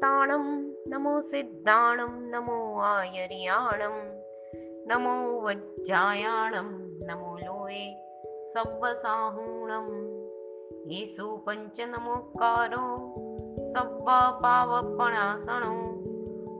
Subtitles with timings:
[0.00, 0.44] શાંતાણಂ
[0.90, 3.96] નમો સિદ્ધાણમ નમો આયર્યાણમ
[4.88, 5.12] નમો
[5.44, 6.70] વજ્જાયાણમ
[7.08, 7.82] નમો લોએ
[8.52, 9.88] સબ્બસાહૂણમ
[10.92, 12.86] યેસુ પંચ નમોકારો
[13.64, 14.08] સબ્બ
[14.42, 15.74] પાવપણાસણો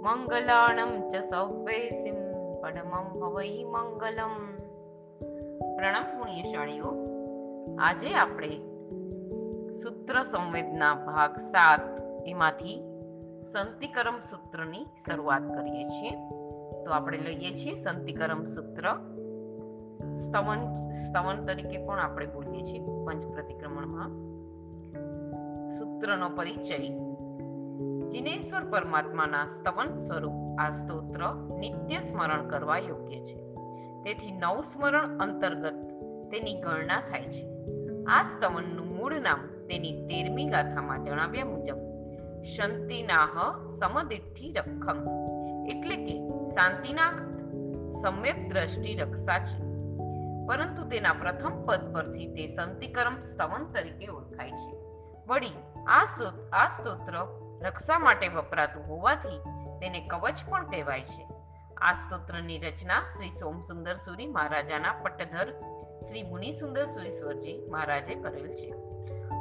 [0.04, 2.21] મંગલાણમ ચ સવ્વેસિમ
[2.61, 4.36] પડમમ હવૈ મંગલમ
[5.72, 6.93] પ્રણામ પુણ્યશાળીઓ
[7.81, 8.53] આજે આપણે
[9.75, 11.91] સૂત્ર સંવેદના ભાગ સાત
[12.27, 12.79] એમાંથી
[13.53, 16.11] સંતિકરમ સૂત્રની શરૂઆત કરીએ છીએ.
[16.85, 18.82] તો આપણે લઈએ છીએ સંતિકરમ સૂત્ર.
[20.18, 24.09] સ્તવન સ્તવન તરીકે પણ આપણે બોલીએ છીએ પંચ પ્રતિક્રમણમાં.
[25.79, 26.79] સૂત્રનો પરિચય.
[28.09, 31.21] જિનેશ્વર પરમાત્માના સ્તવન સ્વરૂપ આ સ્તોત્ર
[31.59, 33.37] નિત્ય સ્મરણ કરવા યોગ્ય છે.
[34.03, 35.75] તેથી નવ સ્મરણ અંતર્ગત
[36.31, 37.47] તેની ગણના થાય છે.
[38.05, 41.90] આ સ્તવનનું મૂળ નામ તેની તેરમી ગાથામાં જણાવ્યા મુજબ
[42.45, 45.09] શંતિનાહ સમદિઠ્ઠી રક્ષમ
[45.69, 47.11] એટલે કે શાંતિના
[48.03, 49.71] સમ્યક દ્રષ્ટિ રક્ષા છે.
[50.47, 54.77] પરંતુ તેના પ્રથમ પદ પરથી તે સંતિકરમ સ્તવન તરીકે ઓળખાય છે.
[55.27, 55.53] વળી
[55.87, 56.07] આ
[56.53, 57.13] આ સ્તોત્ર
[57.63, 59.39] રક્ષા માટે વપરાતું હોવાથી
[59.81, 61.29] તેને કવચ પણ કહેવાય છે.
[61.77, 65.51] આ સ્તોત્રની રચના શ્રી સોમસુંદર સુરી મહારાજાના પટ્ટધર
[66.09, 68.71] શ્રી મુનિસુંદર સુરીશ્વરજી મહારાજે કરેલ છે.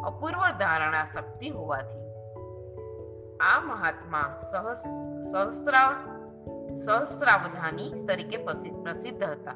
[0.03, 1.98] અપૂર્વ ધારણા શક્તિ હોવાથી
[3.39, 4.81] આ મહાત્મા સહસ,
[5.31, 5.91] સહસ્ત્રા,
[6.85, 8.37] સહસ્ત્રાવધાની તરીકે
[8.83, 9.53] પ્રસિદ્ધ હતા.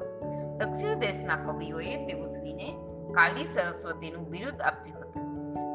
[0.56, 2.72] દક્ષિણ દેશના કવિઓએ દેવશ્રીને
[3.14, 5.22] કાલી સરસ્વતીનું બિરુદ આપ્યું હતું.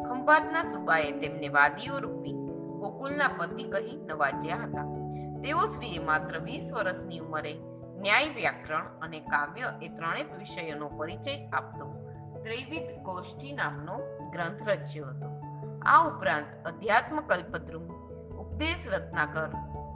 [0.09, 2.33] ખંભાતના સુબાએ તેમને વાદીઓ રૂપી
[2.79, 4.83] ગોકુલના પતિ કહી નવાજ્યા હતા.
[5.41, 7.53] તેઓ શ્રીએ માત્ર વીસ વર્ષની ઉંમરે
[7.95, 11.85] ન્યાય વ્યાકરણ અને કાવ્ય એ ત્રણેય વિષયોનો પરિચય આપતો
[12.43, 13.99] ત્રિવિધ ગોષ્ઠી નામનો
[14.31, 15.48] ગ્રંથ રચ્યો હતો.
[15.85, 17.83] આ ઉપરાંત અધ્યાત્મ કલ્પદ્રુમ,
[18.37, 19.47] ઉપદેશ રત્નાકર,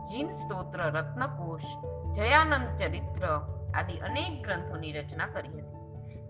[0.10, 1.66] જીન સ્તોત્ર, રત્નકોશ,
[2.16, 3.26] જયાનંદ ચરિત્ર
[3.76, 5.84] આદિ અનેક ગ્રંથોની રચના કરી હતી.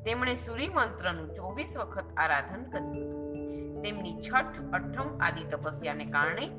[0.03, 3.81] તેમણે સૂર્ય મંત્રનું ચોવીસ વખત આરાધન કર્યું હતું.
[3.81, 6.50] તેમની છઠ, અઠમ આદિ તપસ્યાને કારણે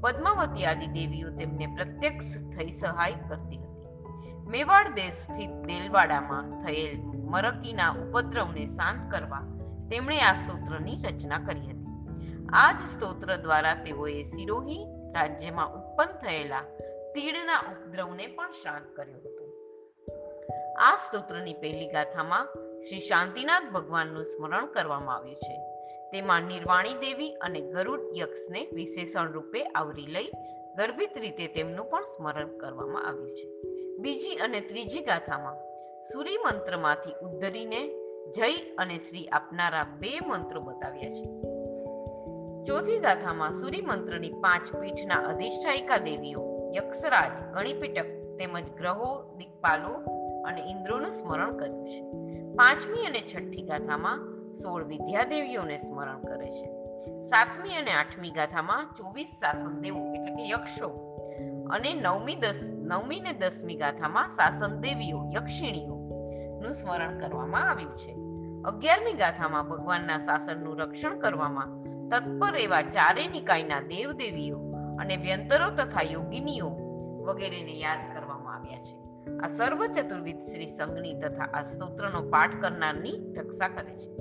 [0.00, 3.88] પદ્માવતી આદિ દેવીઓ તેમને પ્રત્યક્ષ થઈ સહાય કરતી હતી.
[4.46, 9.40] મેવાડ દેશ સ્થિત દેલવાડામાં થયેલ મરકીના ઉપદ્રવને શાંત કરવા
[9.90, 11.81] તેમણે આ સ્તોત્રની રચના કરી હતી.
[12.54, 16.60] આ જ સ્તોત્ર દ્વારા તેઓએ સિરોહી રાજ્યમાં ઉત્પન્ન થયેલા
[17.14, 19.44] તીડના ઉપદ્રવને પણ શાંત કર્યો હતો.
[20.78, 22.46] આ સ્તોત્રની પહેલી ગાથામાં
[22.80, 25.56] શ્રી શાંતિનાથ ભગવાનનું સ્મરણ કરવામાં આવ્યું છે.
[26.12, 30.30] તેમાં નિર્વાણી દેવી અને ગરુડ યક્ષને વિશેષણ રૂપે આવરી લઈ
[30.76, 33.46] ગર્ભિત રીતે તેમનું પણ સ્મરણ કરવામાં આવ્યું છે.
[33.98, 35.56] બીજી અને ત્રીજી ગાથામાં
[36.12, 37.88] સૂરી મંત્રમાંથી ઉદ્ધરીને
[38.32, 41.51] જય અને શ્રી આપનારા બે મંત્રો બતાવ્યા છે.
[42.66, 48.04] ચોથી ગાથામાં સૂરી મંત્રની પાંચ પીઠના અધિષ્ઠાયિકા દેવીઓ, યક્ષરાજ, ગણિપીટક
[48.38, 49.94] તેમજ ગ્રહો દિક્પાલો
[50.42, 52.02] અને ઇન્દ્રોનું સ્મરણ કર્યું છે.
[52.54, 54.18] પાંચમી અને છઠ્ઠી ગાથામાં
[54.54, 56.66] સોળ વિદ્યાદેવીઓને સ્મરણ કરે છે.
[57.26, 60.88] સાતમી અને આઠમી ગાથામાં ચોવીસ શાસન દેવો એટલે કે યક્ષો
[61.70, 65.94] અને નવમી દસ, નવમી ને દસમી ગાથામાં શાસન દેવીઓ યક્ષિણીઓ
[66.62, 68.12] નું સ્મરણ કરવામાં આવ્યું છે.
[68.64, 74.58] અગિયારમી ગાથામાં ભગવાનના શાસનનું રક્ષણ કરવામાં તત્પર એવા ચારે નિકાયના દેવદેવીઓ
[75.00, 76.68] અને વ્યંતરો તથા યોગિનીઓ
[77.24, 79.02] વગેરેને યાદ કરવામાં આવ્યા છે.
[79.38, 84.16] આ સર્વ ચતુર્વિધ શ્રી સંગની તથા આ સ્તોત્રનો પાઠ કરનારની રક્ષા કરે છે.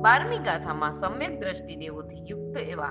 [0.00, 2.90] બારમી ગાથામાં સમ્યક દ્રષ્ટિ દેવોથી યુક્ત એવા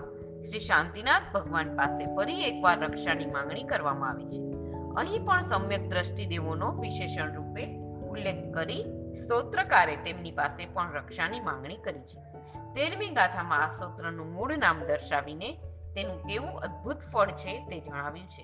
[0.50, 4.56] શ્રી શાંતિનાથ ભગવાન પાસે ફરી એકવાર રક્ષાની માંગણી કરવામાં આવી છે.
[4.96, 7.75] અહીં પણ સમ્યક દ્રષ્ટિ દેવોનો વિશેષણ રૂપે
[8.09, 8.84] ઉલ્લેખ કરી
[9.23, 12.34] સ્તોત્રકારે તેમની પાસે પણ રક્ષાની માંગણી કરી છે.
[12.75, 15.49] તેરમી ગાથામાં આ સ્તોત્રનું મૂળ નામ દર્શાવીને
[15.95, 18.43] તેનું કેવું અદ્ભુત ફળ છે તે જણાવ્યું છે.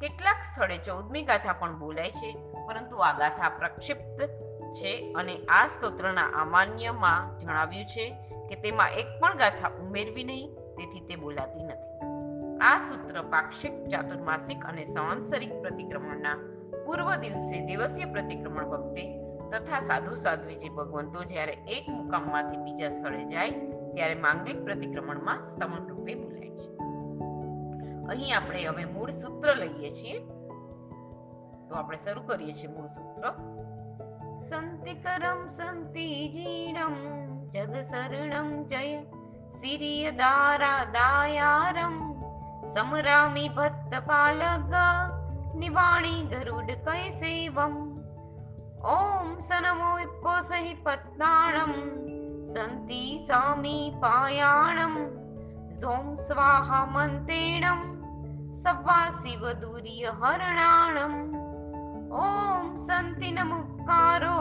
[0.00, 4.20] કેટલાક સ્થળે ચૌદમી ગાથા પણ બોલાય છે, પરંતુ આ ગાથા પ્રક્ષિપ્ત
[4.74, 8.10] છે અને આ સ્તોત્રના અમાન્યમાં જણાવ્યું છે
[8.48, 11.92] કે તેમાં એક પણ ગાથા ઉમેરવી નહીં, તેથી તે બોલાતી નથી.
[12.60, 16.34] આ સૂત્ર પાક્ષિક, ચાતુર્માસિક અને સંવત્સરિક પ્રતિક્રમણના
[16.86, 19.04] પૂર્વ દિવસે દિવસીય પ્રતિક્રમણ વખતે
[19.52, 23.50] તથા સાધુ સાધ્વીજી ભગવંતો જ્યારે એક મુકામમાંથી બીજા સ્થળે જાય,
[23.94, 26.76] ત્યારે માંગલિક પ્રતિક્રમણમાં સ્તમન રૂપે બોલાય છે.
[28.06, 30.18] અહીં આપણે હવે મૂળ સૂત્ર લઈએ છીએ.
[31.68, 33.32] તો આપણે શરૂ કરીએ છીએ મૂળ સૂત્ર.
[34.42, 36.94] સંતિકરમ સંતિજીણમ
[37.50, 39.02] જગ શરણમ જય,
[39.52, 42.12] સિરિય દારા દાયારમ,
[42.68, 44.74] સમરામી ભક્ત પાલગ,
[45.56, 47.91] નિવાણી ગરુડ કૈસેવમ ઓમ
[48.90, 49.88] ॐ स नमो
[50.42, 51.72] सहि पत्नाणं
[52.54, 54.94] सन्ति सामीपायाणं
[55.82, 57.82] जों स्वाहा मन्त्रेणं
[58.64, 61.14] स्वाहामन्तेणं
[62.22, 64.40] ॐ सन्ति नमुकारो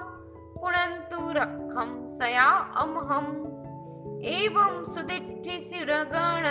[0.54, 3.46] પુણંતુ રખમ સયા અમહમ.
[4.22, 6.46] એવં સુદિઠ્ઠિ સિરગણ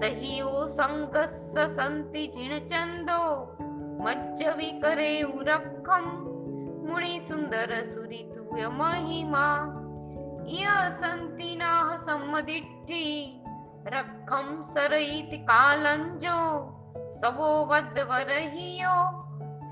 [0.00, 3.56] સહિયો સંગસ્સ સંતિ જીણચંદો
[4.00, 6.04] મજ્જ વિકરે ઉરખમ
[6.88, 9.82] મુનિ સુંદર સુરિતુય મહિમા,
[10.46, 13.39] ય સંતિનાહ સંમદિઠ્ઠિ
[13.86, 16.38] રખમ સરહિત કાલંજો
[17.20, 19.20] સવો વદ્વરહિયો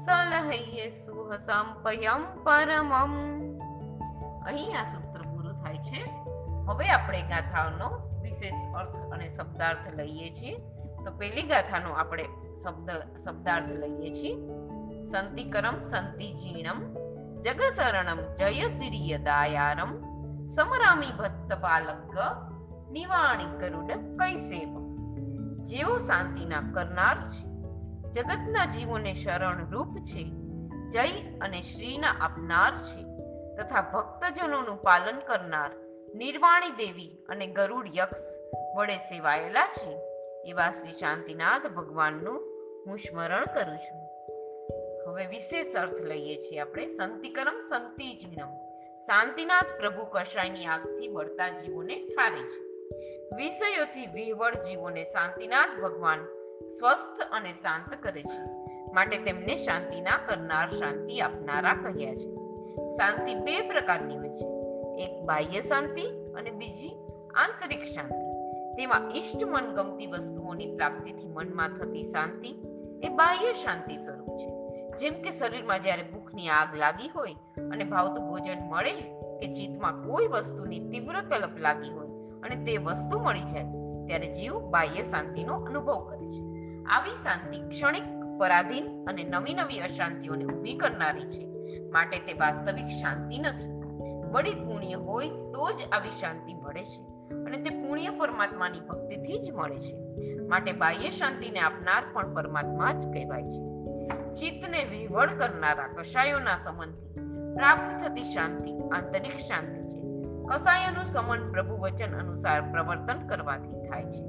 [0.06, 3.12] સલહૈય સુહ સંપયમ પરમમ
[4.46, 6.10] અહીં આ સૂત્ર પૂરું થાય છે.
[6.68, 10.58] હવે આપણે ગાથાનો વિશેષ અર્થ અને શબ્દાર્થ લઈએ છીએ.
[11.04, 12.24] તો પહેલી ગાથાનો આપણે
[12.64, 12.90] શબ્દ,
[13.24, 14.34] શબ્દાર્થ લઈએ છીએ.
[15.04, 16.94] સંતિકરમ સંતિજીણમ,
[17.42, 19.90] જગશરણમ જય સિરિય દાયારમ
[20.48, 22.18] સમરામી ભત્ત બાલક
[22.90, 24.88] નિવાણી ગરુડ કૈસેવ
[25.64, 27.48] જેઓ શાંતિના કરનાર છે.
[28.12, 30.24] જગતના જીવોને શરણ રૂપ છે.
[30.90, 33.04] જય અને શ્રીના આપનાર છે.
[33.56, 35.70] તથા ભક્તજનોનું પાલન કરનાર
[36.14, 38.20] નિર્વાણી દેવી અને ગરુડ યક્ષ
[38.76, 39.98] વડે સેવાયેલા છે.
[40.50, 42.40] એવા શ્રી શાંતિનાથ ભગવાનનું
[42.86, 44.08] હું સ્મરણ કરું છું.
[45.10, 46.86] હવે વિશેષ અર્થ લઈએ છીએ આપણે.
[46.86, 48.48] સંતિકરમ સંતિજીણમ
[49.00, 52.67] શાંતિનાથ પ્રભુ કશાયની આગથી બળતા જીવોને ઠારે છે.
[53.36, 56.18] વિષયોથી વિહવળ જીવોને શાંતિનાથ ભગવાન
[56.78, 58.40] સ્વસ્થ અને શાંત કરે છે.
[58.92, 62.34] માટે તેમને શાંતિના કરનાર શાંતિ આપનારા કહ્યા છે.
[62.90, 64.46] શાંતિ બે પ્રકારની હોય છે.
[65.04, 66.02] એક બાહ્ય શાંતિ
[66.34, 66.90] અને બીજી
[67.34, 68.22] આંતરિક શાંતિ.
[68.76, 72.48] તેમાં ઈષ્ટ મનગમતી વસ્તુઓની પ્રાપ્તિથી મનમાં થતી શાંતિ
[73.02, 74.58] એ બાહ્ય શાંતિ સ્વરૂપ છે.
[74.98, 77.34] જેમ કે શરીરમાં જ્યારે ભૂખની આગ લાગી હોય
[77.70, 78.92] અને ભાવતું ભોજન મળે
[79.38, 82.07] કે ચિત્તમાં કોઈ વસ્તુની તીવ્ર તલપ લાગી હોય
[82.42, 83.64] અને તે વસ્તુ મળી જાય,
[84.06, 86.42] ત્યારે જીવ બાહ્ય શાંતિનો અનુભવ કરે છે.
[86.84, 88.02] આવી શાંતિ ક્ષણિક
[88.38, 91.48] પરાધીન અને નવી નવી અશાંતિઓને ઊભી કરનારી છે.
[91.90, 93.78] માટે તે વાસ્તવિક શાંતિ નથી.
[94.32, 97.00] વળી પુણ્ય હોય તો જ આવી શાંતિ મળે છે
[97.34, 99.96] અને તે પુણ્ય પરમાત્માની ભક્તિથી જ મળે છે.
[100.48, 103.78] માટે બાહ્ય શાંતિને આપનાર પણ પરમાત્મા જ કહેવાય છે.
[104.34, 107.08] ચિત્તને વિહવળ કરનારા કશાયોના સંબંધથી
[107.54, 109.77] પ્રાપ્ત થતી શાંતિ, આંતરિક શાંતિ
[110.48, 114.24] કસાયનું સમન પ્રભુ વચન અનુસાર પ્રવર્તન કરવાથી થાય છે.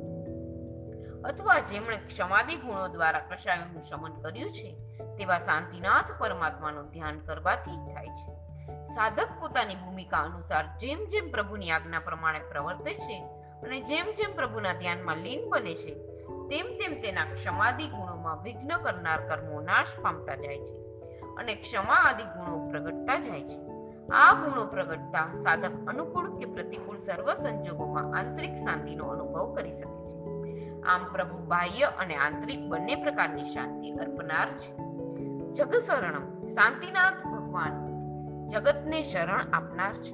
[1.21, 4.75] અથવા જેમણે ક્ષમાદી ગુણો દ્વારા કષાયોનું શમન કર્યું છે,
[5.17, 8.33] તેવા શાંતિનાથ પરમાત્માનું ધ્યાન કરવાથી થાય છે.
[8.95, 13.23] સાધક પોતાની ભૂમિકા અનુસાર જેમ જેમ પ્રભુની આજ્ઞા પ્રમાણે પ્રવર્તે છે
[13.63, 15.95] અને જેમ જેમ પ્રભુના ધ્યાનમાં લીન બને છે,
[16.49, 20.77] તેમ તેમ તેના ક્ષમાદી ગુણોમાં વિઘ્ન કરનાર કર્મો નાશ પામતા જાય છે
[21.35, 23.68] અને ક્ષમા આદિ ગુણો પ્રગટતા જાય છે.
[24.11, 30.81] આ ગુણો પ્રગટતા સાધક અનુકૂળ કે પ્રતિકૂળ સર્વ સંજોગોમાં આંતરિક શાંતિનો અનુભવ કરી શકે છે.
[30.81, 34.75] આમ પ્રભુ બાહ્ય અને આંતરિક બંને પ્રકારની શાંતિ અર્પનાર છે.
[35.53, 37.89] જગશરણમ શાંતિનાથ ભગવાન.
[38.47, 40.11] જગતને શરણ આપનાર છે.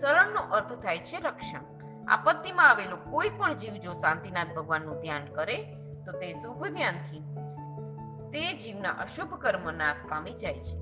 [0.00, 1.60] શરણનો અર્થ થાય છે રક્ષણ.
[2.08, 5.62] આપત્તિમાં આવેલો કોઈ પણ જીવ જો શાંતિનાથ ભગવાનનું ધ્યાન કરે,
[6.06, 7.20] તો તે શુભ ધ્યાનથી
[8.32, 10.81] તે જીવના અશુભ કર્મ નાશ પામી જાય છે.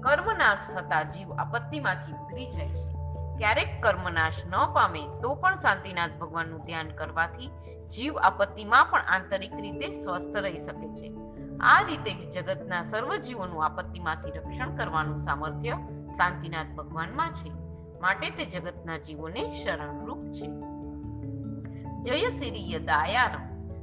[0.00, 3.00] કર્મ નાશ થતા જીવ આપત્તિમાંથી ઉતરી જાય છે.
[3.38, 7.50] ક્યારેક કર્મનાશ ન પામે તો પણ શાંતિનાથ ભગવાનનું ધ્યાન કરવાથી
[7.88, 11.12] જીવ આપત્તિમાં પણ આંતરિક રીતે સ્વસ્થ રહી શકે છે.
[11.60, 15.70] આ રીતે જગતના સર્વ જીવોનું આપત્તિમાંથી રક્ષણ કરવાનું સામર્થ્ય
[16.16, 17.50] શાંતિનાથ ભગવાનમાં છે.
[18.00, 20.46] માટે તે જગતના જીવોને શરણરૂપ છે.
[22.02, 23.36] જય શ્રી દાયાર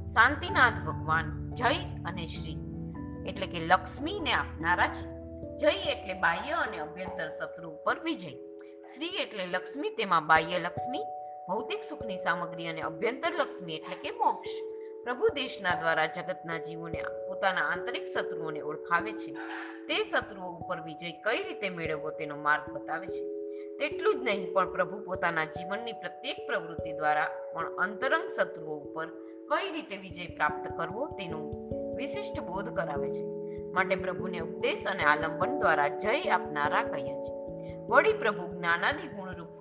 [0.08, 2.58] શાંતિનાથ ભગવાન જય અને શ્રી.
[3.26, 5.17] એટલે કે લક્ષ્મીને આપનારા છે.
[5.58, 8.28] જય એટલે બાહ્ય અને અભ્યંતર શત્રુ ઉપર વિજય.
[8.94, 11.02] શ્રી એટલે લક્ષ્મી, તેમાં બાહ્ય લક્ષ્મી,
[11.48, 14.50] ભૌતિક સુખની સામગ્રી અને અભ્યંતર લક્ષ્મી એટલે કે મોક્ષ.
[15.04, 19.32] પ્રભુ દેશના દ્વારા જગતના જીવોને પોતાના આંતરિક શત્રુઓને ઓળખાવે છે.
[19.86, 23.24] તે શત્રુઓ ઉપર વિજય કઈ રીતે મેળવવો તેનો માર્ગ બતાવે છે.
[23.78, 29.06] તેટલું જ નહીં, પણ પ્રભુ પોતાના જીવનની પ્રત્યેક પ્રવૃત્તિ દ્વારા પણ અંતરંગ શત્રુઓ ઉપર
[29.48, 33.37] કઈ રીતે વિજય પ્રાપ્ત કરવો તેનો વિશિષ્ટ બોધ કરાવે છે.
[33.74, 37.32] માટે પ્રભુને ઉપદેશ અને આલંબન દ્વારા જય આપનારા કહ્યા છે
[37.88, 39.52] વળી પ્રભુ જ્ઞાનાદિ ગુણરૂપ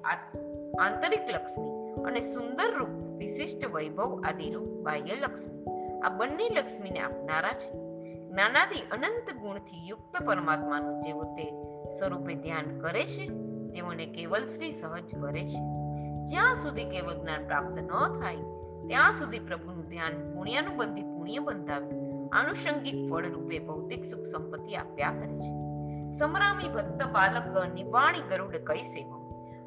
[0.80, 5.66] આંતરિક લક્ષ્મી અને સુંદર રૂપ વિશિષ્ટ વૈભવ આદિરૂપ બાહ્ય લક્ષ્મી
[6.04, 7.70] આ બંને લક્ષ્મીને આપનારા છે.
[8.30, 11.46] જ્ઞાનાદિ અનંત ગુણથી યુક્ત પરમાત્માનું જેઓ તે
[11.98, 13.28] સ્વરૂપે ધ્યાન કરે છે,
[13.72, 15.62] તેઓને કેવલ શ્રી સહજ કરે છે.
[16.26, 17.88] જ્યાં સુધી કેવલ જ્ઞાન પ્રાપ્ત ન
[18.22, 18.36] થાય,
[18.88, 22.07] ત્યાં સુધી પ્રભુનું ધ્યાન પુણ્યાનુબંધી પુણ્ય બંધાવી.
[22.34, 25.68] આનુષંગિક ફળ રૂપે ભૌતિક સુખ સંપત્તિ આપ્યા કરે છે.
[26.14, 29.18] સમરામી ભક્ત બાલક નિવાણી ગરુડ કઈ સેવા.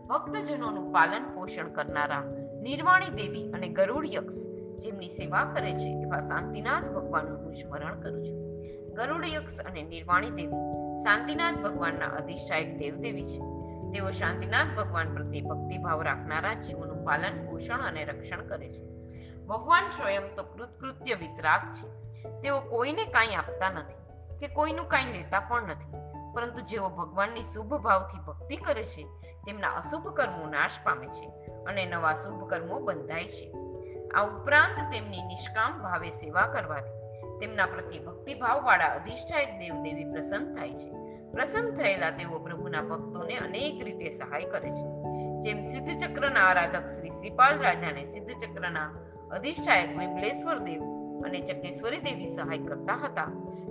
[0.07, 2.23] ભક્તજનોનું પાલન પોષણ કરનારા
[2.63, 4.35] નિર્વાણી દેવી અને ગરુડ યક્ષ
[4.79, 8.65] જેમની સેવા કરે છે એવા શાંતિનાથ ભગવાનનું હું સ્મરણ કરું છું.
[8.95, 10.53] ગરુડ યક્ષ અને નિર્વાણી દેવી
[11.01, 13.39] શાંતિનાથ ભગવાનના અધિષ્ઠાયક દેવદેવી છે.
[13.93, 18.85] તેઓ શાંતિનાથ ભગવાન પ્રત્યે ભક્તિભાવ રાખનારા જીવોનું પાલન પોષણ અને રક્ષણ કરે છે.
[19.47, 22.00] ભગવાન સ્વયં તો કૃતકૃત્ય વિતરાગ છે.
[22.23, 24.01] તેઓ કોઈને કાંઈ આપતા નથી
[24.39, 25.91] કે કોઈનું કાંઈ લેતા પણ નથી.
[26.35, 29.07] પરંતુ જેઓ ભગવાનની શુભ ભાવથી ભક્તિ કરે છે,
[29.47, 31.27] તેમના અશુભ કર્મો નાશ પામે છે
[31.65, 33.53] અને નવા શુભ કર્મો બંધાય છે.
[34.15, 37.01] આ ઉપરાંત તેમની નિષ્કામ ભાવે સેવા કરવાથી
[37.41, 40.93] તેમના પ્રત્યે ભક્તિભાવ વાળા અધિષ્ઠાયક દેવદેવી પ્રસન્ન થાય છે.
[41.33, 45.01] પ્રસન્ન થયેલા તેઓ પ્રભુના ભક્તોને અનેક રીતે સહાય કરે છે.
[45.41, 48.91] જેમ સિદ્ધ ચક્રના આરાધક શ્રી શ્રીપાલ રાજાને સિદ્ધ ચક્રના
[49.31, 53.27] અધિષ્ઠાયક વિમલેશ્વર દેવ અને ચકેશ્વરી દેવી સહાય કરતા હતા.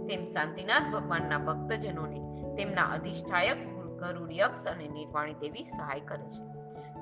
[0.09, 2.19] તેમ શાંતિનાથ ભગવાનના ભક્તજનોને
[2.55, 3.59] તેમના અધિષ્ઠાયક
[3.99, 6.43] ગરુડ યક્ષ અને નિર્વાણી દેવી સહાય કરે છે.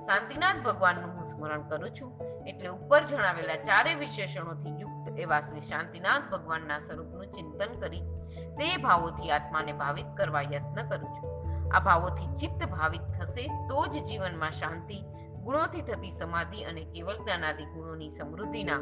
[0.06, 2.12] શાંતિનાથ ભગવાનનું હું સ્મરણ કરું છું
[2.48, 8.02] એટલે ઉપર જણાવેલા ચારે વિશેષણોથી યુક્ત એવા શ્રી શાંતિનાથ ભગવાનના સ્વરૂપનું ચિંતન કરી
[8.38, 11.38] તે ભાવોથી આત્માને ભાવિત કરવા યત્ન કરું છું.
[11.76, 15.04] આ ભાવોથી ચિત્ત ભાવિત થશે તો જ જીવનમાં શાંતિ
[15.48, 18.76] ગુણોથી થતી સમાધિ અને કેવલ જ્ઞાનાદિ ગુણોની સમૃદ્ધિના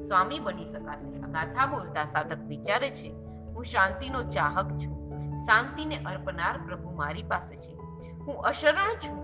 [0.00, 1.20] સ્વામી બની શકાશે.
[1.20, 5.10] આ ગાથા બોલતા સાધક વિચારે છે, હું શાંતિનો ચાહક છું.
[5.38, 7.74] શાંતિને અર્પનાર પ્રભુ મારી પાસે છે.
[8.10, 9.16] હું અશરણ છું.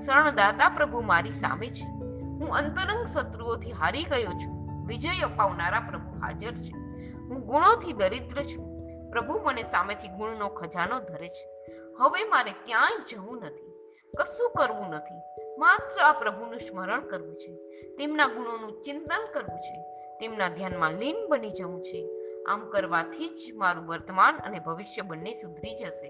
[0.00, 1.84] શરણદાતા પ્રભુ મારી સામે છે.
[2.24, 4.86] હું અંતરંગ શત્રુઓથી હારી ગયો છું.
[4.86, 6.72] વિજય અપાવનારા પ્રભુ હાજર છે.
[7.18, 8.86] હું ગુણોથી દરિદ્ર છું.
[9.10, 11.72] પ્રભુ મને સામેથી ગુણનો ખજાનો ધરે છે.
[11.98, 13.96] હવે મારે ક્યાંય જવું નથી.
[14.18, 15.31] કશું કરવું નથી.
[15.58, 17.54] માત્ર આ પ્રભુનું સ્મરણ કરવું છે.
[17.96, 19.82] તેમના ગુણોનું ચિંતન કરવું છે.
[20.20, 22.08] તેમના ધ્યાનમાં લીન બની જવું છે.
[22.48, 26.06] આમ કરવાથી જ મારું વર્તમાન અને ભવિષ્ય બંને સુધરી જશે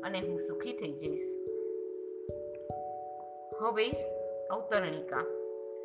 [0.00, 1.48] અને હું સુખી થઈ જઈશ.
[3.60, 3.90] હવે
[4.50, 5.20] અવતરણિકા.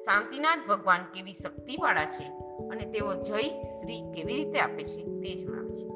[0.05, 2.23] શાંતિનાથ ભગવાન કેવી શક્તિવાળા છે
[2.67, 5.89] અને તેઓ જય શ્રી કેવી રીતે આપે છે તે જણાવે છે.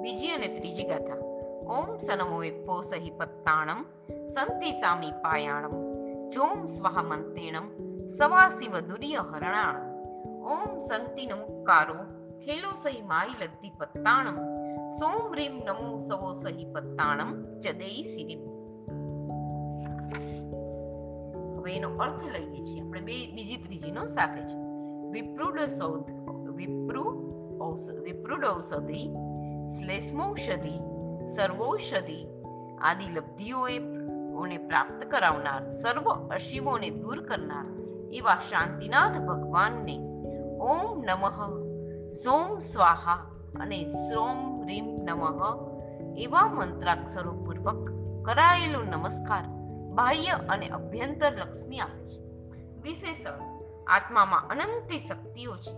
[0.00, 1.27] બીજી અને ત્રીજી ગાથા.
[1.68, 3.80] વિપ્પો સહી પત્તાણમ
[4.28, 5.74] સંતિ સામી પાયાણમ
[6.30, 7.66] જોમ સ્વાહ મંતેણમ
[8.08, 9.86] સવાસિવ દુર્ય હરણાણમ
[10.44, 11.98] ઓમ સંતિ નમુકારો
[12.38, 14.38] ખેલો સહી માઈ લદ્દી પત્તાણમ
[14.98, 17.30] સોમ રીમ નમો સવો સહી પત્તાણમ
[21.58, 24.56] હવે એનો અર્થ લઈએ છીએ આપણે બે બીજી ત્રીજીનો સાથે છે
[25.10, 26.08] વિપ્રુડ સૌધ
[26.56, 27.04] વિપ્રુ
[28.04, 29.02] વિપ્રુડ ઔષધિ
[29.74, 30.97] શ્લેષ્મૌષધિ
[31.36, 32.26] સર્વૌષધિ
[32.80, 33.78] આદિ લબ્ધિઓએ
[34.34, 37.66] ઓને પ્રાપ્ત કરાવનાર, સર્વ અશિવોને દૂર કરનાર
[38.12, 39.98] એવા શાંતિનાથ ભગવાનને
[40.60, 41.38] ઓમ નમઃ,
[42.14, 43.14] સોમ સ્વાહા
[43.60, 45.68] અને સોમ રીમ નમઃ
[46.16, 47.90] એવા મંત્રાક્ષરો પૂર્વક
[48.26, 49.44] કરાયેલો નમસ્કાર
[49.94, 52.20] બાહ્ય અને અભ્યંતર લક્ષ્મી આપે છે.
[52.80, 53.40] વિશેષણ,
[53.86, 55.74] આત્મામાં અનંતી શક્તિઓ છે,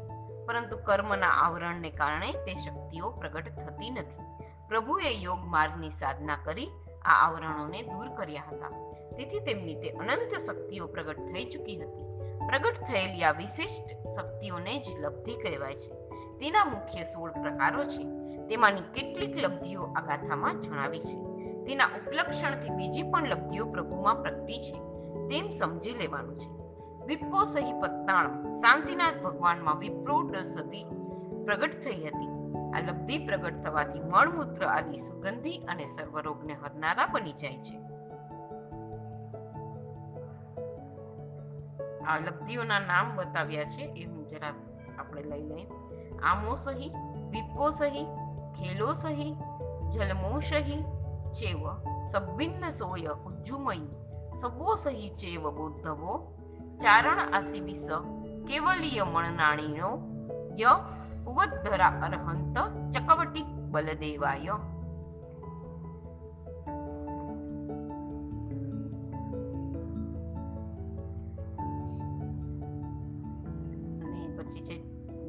[0.46, 4.29] પરંતુ કર્મના આવરણને કારણે તે શક્તિઓ પ્રગટ થતી નથી.
[4.70, 6.68] પ્રભુએ યોગ માર્ગની સાધના કરી
[7.04, 8.68] આ આવરણોને દૂર કર્યા હતા.
[9.16, 12.04] તેથી તેમની તે અનંત શક્તિઓ પ્રગટ થઈ ચૂકી હતી.
[12.46, 15.92] પ્રગટ થયેલી આ વિશિષ્ટ શક્તિઓને જ લબ્ધિ કહેવાય છે.
[16.38, 18.04] તેના મુખ્ય સોળ પ્રકારો છે.
[18.46, 21.24] તેમાંની કેટલીક લબ્ધિઓ આ ગાથામાં જણાવી છે.
[21.64, 24.78] તેના ઉપલક્ષણથી બીજી પણ લબ્ધિઓ પ્રભુમાં પ્રગટી છે.
[25.28, 26.60] તેમ સમજી લેવાનું છે.
[27.06, 30.84] વિપ્રો સહી પત્તાણમ શાંતિનાથ ભગવાનમાં વિપ્રો સતી
[31.44, 32.29] પ્રગટ થઈ હતી.
[32.74, 37.76] આ લબ્ધિ પ્રગટ થવાથી મળમૂત્ર આદિ સુગંધી અને સર્વરોગને હરનારા બની જાય છે.
[42.04, 44.54] આ લબ્ધિઓના નામ બતાવ્યા છે એ હું જરા
[44.98, 45.66] આપણે લઈ લઈએ.
[46.22, 46.92] આમો સહી
[47.30, 48.06] વિપો સહી,
[48.56, 49.36] ખેલો સહી,
[49.90, 50.82] જલમો સહી,
[51.32, 51.62] ચેવ
[52.12, 53.74] સબ્બિન્ન સોય, ઉજ્જુમય,
[54.40, 56.36] સબો સહી, ચેવ, બુદ્ધવો,
[56.82, 57.88] ચારણ આસિવિસ
[58.46, 59.90] કેવલીય મણનાણીનો
[60.58, 60.72] ય
[61.30, 62.58] उवद्धरा अरहंत
[62.96, 64.48] चकवटी बलदेवाय.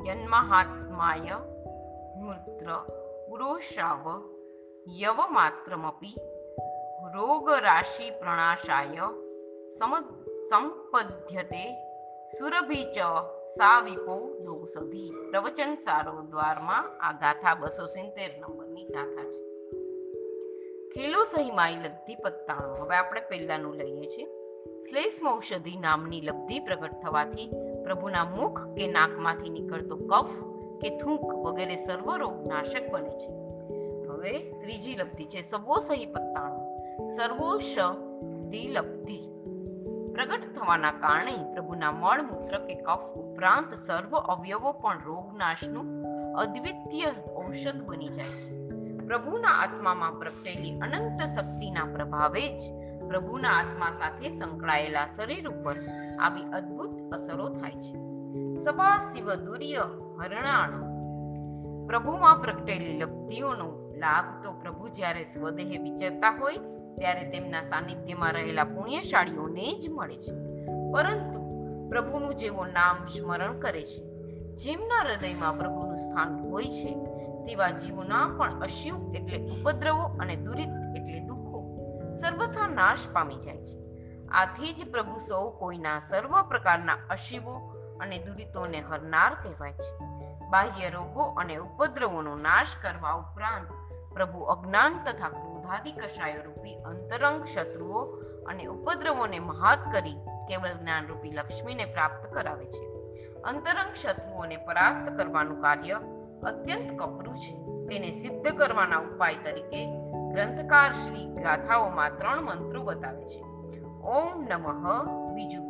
[0.06, 1.28] जन्महात्माय
[2.18, 2.68] मूत्र
[3.30, 4.06] पुरोश्राव
[4.88, 6.16] यवमात्रमपि
[7.16, 8.96] रोगराशिप्रणाशाय
[9.80, 9.92] सम
[10.52, 11.64] सम्पद्यते
[12.30, 13.00] सुरभि च
[13.52, 19.30] સમ સંપદ્યતે સુરભી સા વિપો યોગસધી પ્રવચન સારો દ્વારમાં આ ગાથા બસો સિત્તેર નંબરની ગાથા
[19.32, 19.42] છે.
[20.90, 22.78] ખેલો સહી માઈ લબ્ધિ પત્તાણું.
[22.78, 24.26] હવે આપણે પહેલાનું લઈએ છીએ.
[24.90, 27.52] શ્લેષ્મ ઔષધિ નામની લબ્ધિ પ્રગટ થવાથી
[27.84, 30.30] પ્રભુના મુખ કે નાકમાંથી નીકળતો કફ
[30.82, 33.32] કે થૂંક વગેરે સર્વ રોગ નાશક બને છે.
[34.08, 36.72] હવે ત્રીજી લબ્ધિ છે સબો સહી પત્તાણું.
[37.12, 37.78] સર્વોષ
[38.68, 39.31] લબ્ધિ.
[40.22, 47.06] પ્રગટ થવાના કારણે પ્રભુના મળ મૂત્ર કે કફ ઉપરાંત સર્વ અવયવો પણ રોગનાશનું અદ્વિતીય
[47.38, 48.68] ઔષધ બની જાય છે.
[49.06, 52.62] પ્રભુના આત્મામાં પ્રગટેલી અનંત શક્તિના પ્રભાવે જ
[53.08, 55.76] પ્રભુના આત્મા સાથે સંકળાયેલા શરીર ઉપર
[56.20, 57.94] આવી અદ્ભુત અસરો થાય છે.
[58.60, 59.78] સભા શિવ દુર્ય
[60.24, 60.72] હરણાણ.
[61.88, 66.56] પ્રભુમાં પ્રગટેલી લબ્ધિઓનો લાભ તો પ્રભુ જ્યારે સ્વદેહે વિચરતા હોય
[66.96, 70.32] ત્યારે તેમના સાનિધ્યમાં રહેલા પુણ્યશાળીઓને જ મળે છે.
[70.92, 71.42] પરંતુ
[71.90, 74.12] પ્રભુનું જેવો નામ સ્મરણ કરે છે.
[74.58, 76.96] જેમના હૃદયમાં પ્રભુનું સ્થાન હોય છે,
[77.46, 81.76] તેવા જીવોના પણ અશિવ એટલે ઉપદ્રવો અને દુરિત એટલે દુઃખો
[82.22, 83.82] સર્વથા નાશ પામી જાય છે.
[84.28, 87.54] આથી જ પ્રભુ સૌ કોઈના સર્વ પ્રકારના અશિવો
[88.02, 90.00] અને દુરિતોને હરનાર કહેવાય છે.
[90.50, 93.68] બાહ્ય રોગો અને ઉપદ્રવોનો નાશ કરવા ઉપરાંત
[94.14, 95.30] પ્રભુ અજ્ઞાન તથા
[95.62, 98.02] ક્રોધાદિ કષાયો રૂપી અંતરંગ શત્રુઓ
[98.46, 100.14] અને ઉપદ્રવોને મહાત કરી
[100.48, 102.86] કેવળ જ્ઞાનરૂપી લક્ષ્મીને પ્રાપ્ત કરાવે છે.
[103.42, 106.00] અંતરંગ શત્રુઓને પરાસ્ત કરવાનું કાર્ય
[106.44, 107.54] અત્યંત કપરું છે.
[107.88, 109.86] તેને સિદ્ધ કરવાના ઉપાય તરીકે
[110.32, 113.42] ગ્રંથકાર શ્રી ગાથાઓમાં ત્રણ મંત્રો બતાવે છે.
[114.02, 115.68] ઓમ નમઃ, બીજું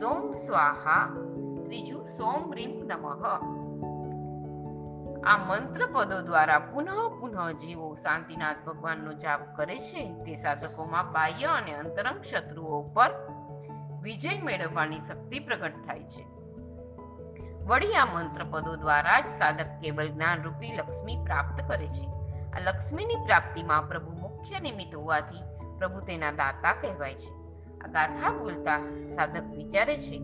[0.00, 1.16] સોમ સ્વાહા,
[1.64, 3.63] ત્રીજું સોમ રીમ નમઃ.
[5.26, 10.24] આ મંત્ર પદો દ્વારા પુનઃ પુનઃ જીવો શાંતિનાથ ભગવાનનો જાપ કરે છે.
[10.24, 13.10] તે સાધકોમાં બાહ્ય અને અંતરંગ શત્રુઓ પર
[14.02, 16.24] વિજય મેળવવાની શક્તિ પ્રગટ થાય છે.
[17.64, 22.06] વળી આ મંત્ર પદો દ્વારા જ સાધક કેવલ જ્ઞાન રૂપી લક્ષ્મી પ્રાપ્ત કરે છે.
[22.50, 25.42] આ લક્ષ્મીની પ્રાપ્તિમાં પ્રભુ મુખ્ય નિમિત્ત હોવાથી
[25.78, 27.30] પ્રભુ તેના દાતા કહેવાય છે.
[27.78, 28.78] આ ગાથા બોલતા
[29.16, 30.18] સાધક વિચારે છે,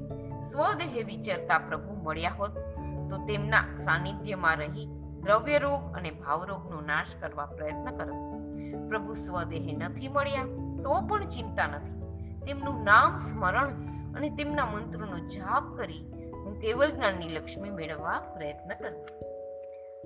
[0.47, 2.70] સ્વદેહે વિચરતા પ્રભુ મળ્યા હોત
[3.11, 4.87] તો તેમના સાનિધ્યમાં રહી
[5.23, 8.41] દ્રવ્ય રોગ અને ભાવ રોગનો નાશ કરવા પ્રયત્ન કરો
[8.89, 10.45] પ્રભુ સ્વદેહે નથી મળ્યા,
[10.83, 12.01] તો પણ ચિંતા નથી.
[12.47, 13.69] તેમનું નામ સ્મરણ
[14.15, 19.07] અને તેમના મંત્રોનો જાપ કરી હું કેવલ જ્ઞાનની લક્ષ્મી મેળવવા પ્રયત્ન કરું.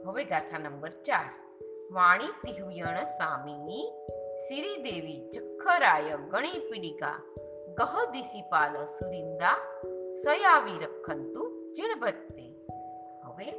[0.09, 1.31] હવે ગાથા નંબર ચાર.
[1.93, 3.93] વાણી તિહુયણ સામીની
[4.49, 7.19] સિરી દેવી જખરાય ગણી પીડિકા,
[7.79, 9.57] ગહ દિશીપાલ સુરિંદા
[10.25, 12.54] સયાવી રખંતુ જીણભત્તે
[13.35, 13.55] હવે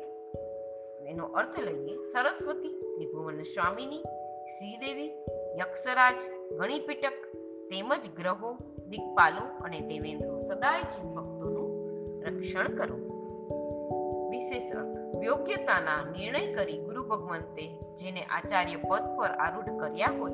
[1.09, 4.03] એનો અર્થ લઈએ, સરસ્વતી, ત્રિભુવન સ્વામીની,
[4.57, 5.11] શ્રીદેવી,
[5.59, 6.15] યક્ષરાજ,
[6.57, 7.35] ગણિપીટક,
[7.69, 8.57] તેમજ ગ્રહો
[8.89, 11.69] દિક્પાલો અને દેવેન્દ્રો સદાય ચિત ભક્તોનું
[12.23, 12.97] રક્ષણ કરો.
[14.29, 20.31] વિશેષ અર્થ, યોગ્યતાના નિર્ણય કરી ગુરુ ભગવંતે જેને આચાર્ય પદ પર આરૂઢ કર્યા હોય,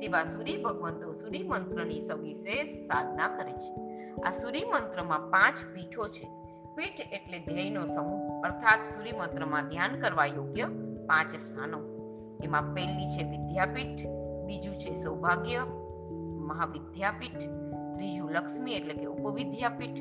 [0.00, 3.80] તેવા સૂર્ય ભગવંતો સૂર્ય મંત્રની સવિશેષ સાધના કરે છે.
[4.20, 6.41] આ સૂર્ય મંત્રમાં પાંચ પીઠો છે.
[6.76, 10.64] પીઠ એટલે ધ્યેયનો સમૂહ, અર્થાત સૂર્ય મંત્રમાં ધ્યાન કરવા યોગ્ય
[11.06, 11.78] પાંચ સ્થાનો.
[12.44, 14.06] એમાં પહેલી છે વિદ્યાપીઠ,
[14.46, 15.58] બીજું છે સૌભાગ્ય,
[16.38, 17.38] મહાવિદ્યાપીઠ,
[17.96, 19.98] ત્રીજું લક્ષ્મી એટલે કે ઉપવિદ્યાપીઠ,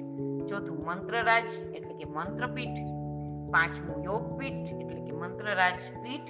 [0.49, 1.43] ચોથું મંત્રરાજ
[1.75, 2.77] એટલે કે મંત્રપીઠ,
[3.51, 6.29] પાંચમું યોગપીઠ એટલે કે મંત્રરાજ પીઠ.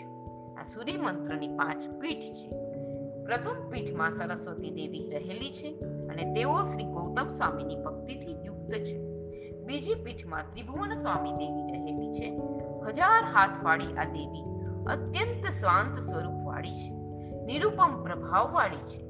[0.58, 2.49] આ સૂર્ય મંત્રની પાંચ પીઠ છે.
[3.23, 9.11] પ્રથમ પીઠમાં સરસ્વતી દેવી રહેલી છે અને તેઓ શ્રી ગૌતમ સ્વામીની ભક્તિથી યુક્ત છે.
[9.71, 12.39] બીજી પીઠમાં ત્રિભુવન સ્વામી દેવી રહેલી છે.
[12.88, 14.43] હજાર હાથવાળી આ દેવી
[14.86, 16.91] અત્યંત શાંત સ્વરૂપવાળી છે.
[17.45, 19.03] નિરૂપમ પ્રભાવવાળી છે.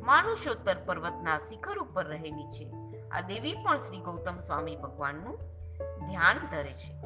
[0.00, 2.72] માનુષોત્તર પર્વતના શિખર ઉપર રહેલી છે.
[3.08, 5.36] આ દેવી પણ શ્રી ગૌતમ સ્વામી ભગવાનનું
[6.06, 7.00] ધ્યાન ધરે છે.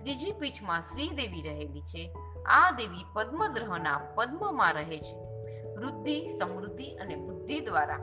[0.00, 2.12] ત્રીજી પીઠમાં શ્રીદેવી રહેલી છે.
[2.46, 5.16] આ દેવી પદ્મદ્રહના પદ્મમાં રહે છે.
[5.74, 7.96] વૃદ્ધિ, સમૃદ્ધિ અને બુદ્ધિ દ્વારા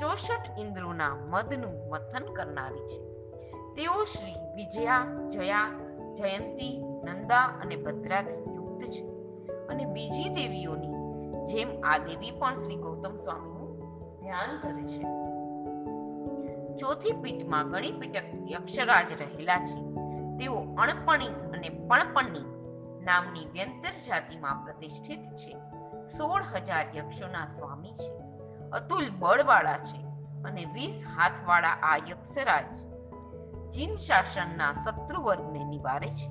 [0.00, 3.13] ચોસઠ ઇન્દ્રોના મદનું મથન કરનારી છે.
[3.76, 5.70] તેઓ શ્રી વિજયા, જયા,
[6.14, 9.06] જયંતી, નંદા અને ભદ્રાથી યુક્ત છે.
[9.66, 10.94] અને બીજી દેવીઓની
[11.46, 13.78] જેમ આ દેવી પણ શ્રી ગૌતમ સ્વામીનું
[14.20, 15.02] ધ્યાન કરે છે.
[16.76, 19.80] ચોથી પીઠમાં ગણી પીઠક યક્ષરાજ રહેલા છે.
[20.38, 22.44] તેઓ અણપણી અને પણપણની
[23.04, 25.56] નામની વ્યંતર જાતિમાં પ્રતિષ્ઠિત છે.
[26.08, 28.12] સોળ હજાર યક્ષોના સ્વામી છે.
[28.70, 30.04] અતુલ બળવાળા છે
[30.42, 32.93] અને વીસ હાથવાળા આ યક્ષરાજ
[33.74, 36.28] જીન શાસનના શત્રુ વર્ગને નિવારે છે.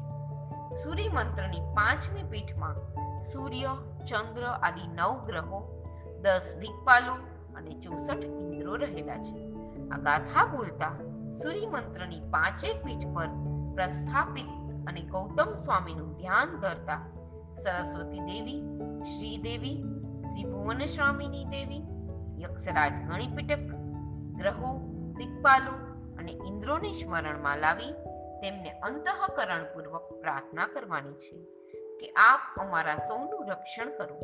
[0.83, 2.75] સૂર્ય મંત્રની પાંચમી પીઠમાં
[3.21, 3.67] સૂર્ય,
[4.07, 5.83] ચંદ્ર આદિ નવ ગ્રહો,
[6.21, 7.13] દસ દિક્પાલો
[7.55, 9.53] અને ચોસઠ ઇન્દ્રો રહેલા છે.
[9.89, 10.91] આ ગાથા બોલતા
[11.33, 13.27] સૂર્ય મંત્રની પાંચે પીઠ પર
[13.75, 14.45] પ્રસ્થાપિત
[14.87, 16.99] અને ગૌતમ સ્વામીનું ધ્યાન ધરતા
[17.63, 18.61] સરસ્વતી દેવી,
[19.03, 19.83] શ્રીદેવી
[20.21, 21.83] ત્રિભુવન સ્વામીની દેવી,
[22.41, 23.59] યક્ષરાજ ગણિપીટક
[24.37, 24.77] ગ્રહો
[25.17, 25.92] દિક્પાલો
[26.23, 27.91] અને ઇન્દ્રોને સ્મરણમાં લાવી
[28.41, 31.37] તેમને અંતઃકરણપૂર્વક પ્રાર્થના કરવાની છે
[31.99, 34.17] કે આપ અમારા સૌનું રક્ષણ કરો.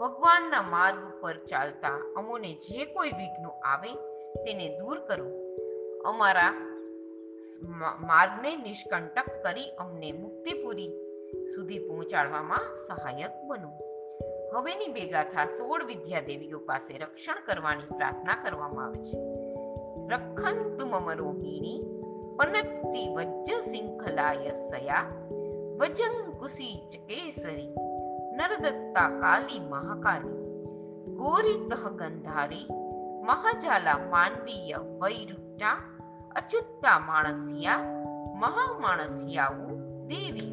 [0.00, 3.94] ભગવાનના માર્ગ ઉપર ચાલતા અમોને જે કોઈ વિઘ્નો આવે
[4.44, 5.28] તેને દૂર કરો.
[6.04, 6.52] અમારા
[8.00, 10.88] માર્ગને નિષ્કંટક કરી અમને મુક્તિપુરી
[11.54, 13.70] સુધી પહોંચાડવામાં સહાયક બનો.
[14.54, 19.33] હવેની બેગાથા સોળ વિદ્યાદેવીઓ પાસે રક્ષણ કરવાની પ્રાર્થના કરવામાં આવે છે.
[20.08, 21.80] રખંતુ મમ રોહિણી
[22.38, 25.04] પનત્તિ વજ્જ શૃંખલાય સયા
[25.78, 27.70] વજંકુસી ચકેસરી
[28.36, 30.40] નરદત્તા કાલી મહાકાલી
[31.14, 32.66] ગોરીતઃ ગંધારી
[33.22, 35.76] મહાજાલા માનવીય વૈરુટ્ટા
[36.34, 37.82] અચ્યુતા માણસિયા
[38.36, 40.52] મહામાણસિયાવું દેવી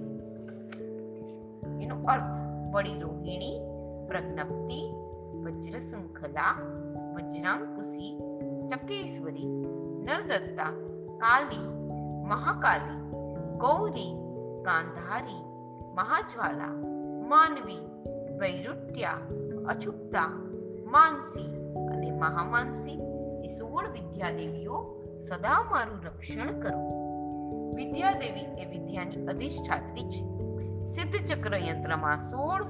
[1.82, 2.38] એનો અર્થ
[2.74, 3.58] વળી રોહિણી
[4.08, 4.80] પ્રજ્ઞપ્તિ
[5.44, 6.54] વજ્રશૃંખલા
[7.16, 8.14] વજ્રાંકુશી
[8.72, 9.48] ચકેશ્વરી
[10.06, 10.74] નરદત્તા
[11.20, 11.66] કાલી
[12.26, 13.24] મહાકાલી
[13.58, 14.12] ગૌરી
[14.64, 15.42] ગાંધારી
[15.96, 16.76] મહાજ્વાલા
[17.24, 17.82] માનવી
[18.40, 19.20] વૈરુટ્યા
[19.68, 20.30] અછુક્તા
[20.86, 21.50] માનસી
[21.88, 22.98] અને મહામાનસી
[23.44, 24.80] એ સોળ વિદ્યાદેવીઓ
[25.22, 26.80] સદા મારું રક્ષણ કરો
[27.76, 30.26] વિદ્યાદેવી એ વિદ્યાની અધિષ્ઠાત્રી છે
[30.90, 32.68] સિદ્ધ ચક્ર યંત્રમાં સોળ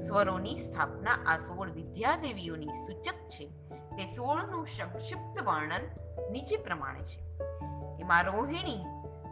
[0.00, 3.52] સ્વરોની સ્થાપના આ સોળ વિદ્યાદેવીઓની સૂચક છે
[3.96, 5.80] તે સોળનું સંક્ષિપ્ત વર્ણન
[6.32, 7.20] નીચે પ્રમાણે છે.
[8.00, 8.84] એમાં રોહિણી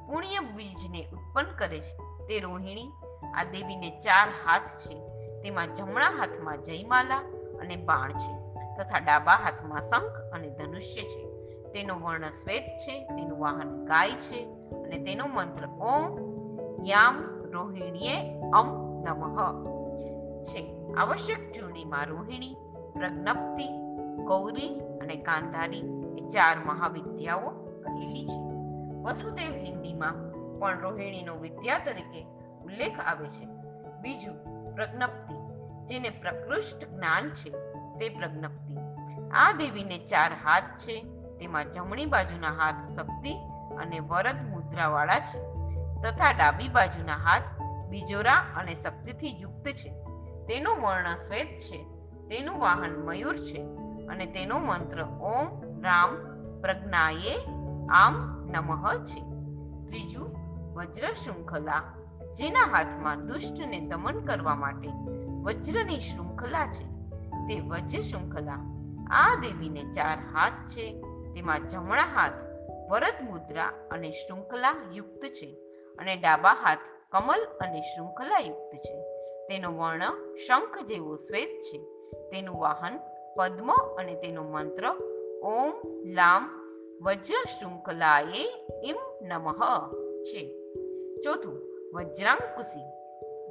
[0.06, 1.96] પુણ્ય બીજને ઉત્પન્ન કરે છે.
[2.26, 2.88] તે રોહિણી
[3.34, 4.94] આ દેવીને ચાર હાથ છે.
[5.42, 7.18] તેમાં જમણા હાથમાં જયમાલા
[7.60, 8.42] અને બાણ છે
[8.76, 11.28] તથા ડાબા હાથમાં શંખ અને ધનુષ્ય છે.
[11.72, 16.18] તેનો વર્ણ શ્વેત છે, તેનું વાહન ગાય છે અને તેનો મંત્ર ઓમ
[16.84, 18.66] યામ રોહિણીએ અમ
[19.04, 19.38] નમઃ
[20.44, 20.92] છે.
[20.92, 22.54] આવશ્યક જૂનીમાં રોહિણી
[22.94, 23.81] પ્રજ્ઞપ્તિ
[24.24, 25.84] ગૌરી અને કાંધારી
[26.18, 27.50] એ ચાર મહાવિદ્યાઓ
[27.82, 28.40] કહેલી છે.
[29.02, 32.26] વસુદેવ હિન્દીમાં પણ રોહિણીનો વિદ્યા તરીકે
[32.64, 33.44] ઉલ્લેખ આવે છે.
[34.00, 34.36] બીજું,
[34.74, 35.34] પ્રજ્ઞપ્તિ,
[35.86, 37.50] જેને પ્રકૃષ્ટ જ્ઞાન છે
[37.98, 38.76] તે પ્રજ્ઞપ્તિ.
[39.30, 41.02] આ દેવીને ચાર હાથ છે,
[41.38, 43.32] તેમાં જમણી બાજુના હાથ શક્તિ
[43.78, 45.40] અને વરદ મુદ્રાવાળા છે
[46.02, 47.42] તથા ડાબી બાજુના હાથ
[47.90, 49.90] બીજોરા અને શક્તિથી યુક્ત છે.
[50.46, 51.84] તેનું વર્ણ શ્વેત છે,
[52.28, 53.81] તેનું વાહન મયુર છે.
[54.12, 56.16] અને તેનો મંત્ર ઓમ રામ
[56.60, 57.46] પ્રજ્ઞાયે
[57.90, 58.14] આમ
[58.50, 59.20] નમઃ છે.
[59.88, 60.36] ત્રીજું,
[60.74, 61.82] વજ્ર શૃંખલા,
[62.34, 64.88] જેના હાથમાં દુષ્ટને દમન કરવા માટે
[65.42, 66.84] વજ્રની શૃંખલા છે.
[67.48, 68.58] તે વજ્ર શૃંખલા
[69.10, 71.02] આ દેવીને ચાર હાથ છે.
[71.34, 72.32] તેમાં જમણા હાથ
[72.90, 75.54] વરદ મુદ્રા અને શૃંખલા યુક્ત છે
[75.98, 76.78] અને ડાબા હાથ
[77.12, 79.02] કમલ અને શૃંખલા યુક્ત છે.
[79.48, 81.78] તેનો વર્ણ શંખ જેવો શ્વેત છે.
[82.30, 82.98] તેનું વાહન
[83.36, 84.86] પદ્મ અને તેનો મંત્ર,
[85.42, 85.72] ઓમ
[86.04, 86.62] લામ
[87.02, 89.60] વજ્ર શૃંખલાએ ઇમ નમઃ
[90.22, 90.72] છે.
[91.24, 91.60] ચોથું,
[91.94, 92.84] વજ્રાંકુશી.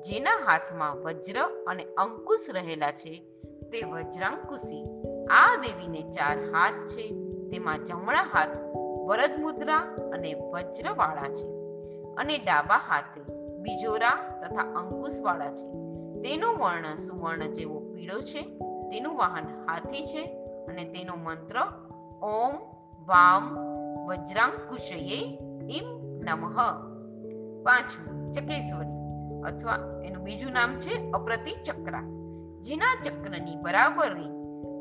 [0.01, 3.23] જેના હાથમાં વજ્ર અને અંકુશ રહેલા છે,
[3.71, 4.85] તે વજ્રાંકુશી
[5.31, 7.07] આ દેવીને ચાર હાથ છે.
[7.49, 8.49] તેમાં જમણા હાથ
[9.05, 9.77] વરદ મુદ્રા
[10.13, 11.47] અને વજ્રવાળા છે
[12.15, 13.21] અને ડાબા હાથે
[13.57, 15.71] બીજોરા તથા અંકુશવાળા છે.
[16.21, 20.23] તેનો વર્ણ સુવર્ણ જેવો પીળો છે તેનું વાહન હાથી છે
[20.67, 21.57] અને તેનો મંત્ર,
[22.21, 22.55] ઓમ
[23.05, 23.57] વામ
[24.07, 25.19] વજ્રાંકુશયે
[25.69, 25.85] ઇમ
[26.25, 26.57] નમઃ.
[27.63, 28.97] પાંચમું, ચકેશ્વરી,
[29.43, 32.01] અથવા એનું બીજું નામ છે અપ્રતિ ચક્રા
[32.61, 34.31] જેના ચક્રની બરાબરી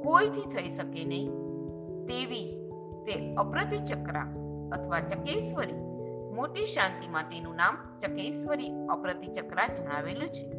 [0.02, 1.30] કોઈથી થઈ શકે નહીં,
[2.06, 2.46] તેવી
[3.06, 4.26] તે અપ્રતિ ચક્રા
[4.72, 5.78] અથવા ચકેશ્વરી.
[6.34, 10.52] મોટી શાંતિમાં તેનું નામ ચકેશ્વરી અપ્રતિ ચક્રા જણાવેલું છે.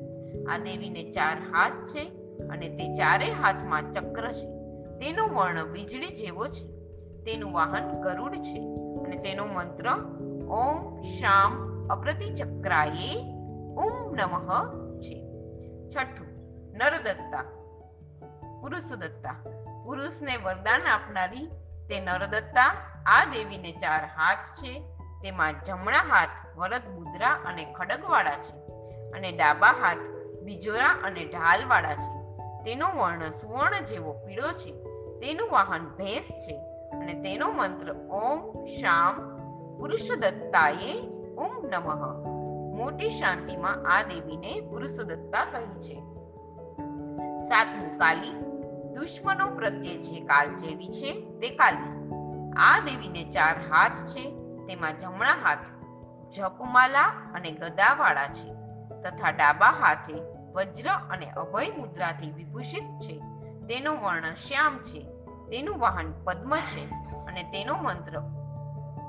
[0.45, 2.20] આ દેવીને ચાર હાથ છે.
[2.47, 4.45] અને તે ચારે હાથમાં ચક્ર છે.
[4.99, 6.81] તેનો વર્ણ વીજળી જેવો છે.
[7.23, 8.59] તેનું વાહન ગરુડ છે.
[9.05, 9.89] અને તેનો મંત્ર,
[10.49, 13.37] ઓમ શામ અપ્રતિ ચક્રાયે
[13.77, 14.63] ઓમ નમઃ
[14.99, 15.27] છે.
[15.89, 16.27] છઠ્ઠું,
[16.73, 17.43] નરદત્તા
[18.61, 19.35] પુરુષદત્તા.
[19.83, 21.47] પુરુષને વરદાન આપનારી
[21.89, 22.75] તે નરદત્તા.
[23.05, 24.83] આ દેવીને ચાર હાથ છે.
[25.21, 28.57] તેમાં જમણા હાથ વરદ મુદ્રા અને ખડગવાળા છે.
[29.11, 29.97] અને ડાબા હાથ
[30.43, 32.20] બીજોરા અને ઢાલવાળા છે.
[32.63, 34.71] તેનો વર્ણ સુવર્ણ જેવો પીળો છે.
[35.19, 36.55] તેનું વાહન ભેંસ છે
[36.97, 39.37] અને તેનો મંત્ર ઓમ શામ
[39.77, 42.31] પુરુષદત્તાએ ઓમ નમઃ.
[42.77, 45.95] મોટી શાંતિમાં આ દેવીને પુરુષદત્તા કહી છે.
[47.45, 48.33] સાતમું કાલી,
[48.93, 52.01] દુશ્મનો પ્રત્યે જે કાલ જેવી છે તે કાલી.
[52.57, 54.31] આ દેવીને ચાર હાથ છે,
[54.67, 55.57] તેમાં જમણા હાથ
[56.35, 57.03] જપમાલા
[57.35, 58.53] અને ગદાવાળા છે
[59.01, 63.19] તથા ડાબા હાથે વજ્ર અને અભય મુદ્રાથી વિભૂષિત છે.
[63.67, 65.01] તેનો વર્ણ શ્યામ છે.
[65.49, 68.17] તેનું વાહન પદ્મ છે અને તેનો મંત્ર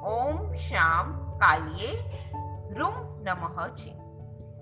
[0.03, 1.99] ઓમ શ્યામ કાલીએ
[2.75, 3.99] રૂમ નમઃ છે.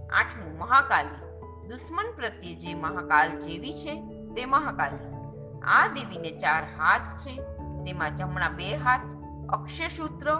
[0.09, 1.31] આઠમું મહાકાલી.
[1.69, 4.03] દુશ્મન પ્રત્યે જે મહાકાલ જેવી છે
[4.35, 5.14] તે મહાકાલી.
[5.61, 7.37] આ દેવીને ચાર હાથ છે.
[7.85, 9.01] તેમાં જમણા બે હાથ
[9.49, 10.35] અક્ષયસૂત્ર